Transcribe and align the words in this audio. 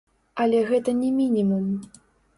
Але 0.45 0.61
гэта 0.71 0.95
не 1.01 1.11
мінімум. 1.19 1.69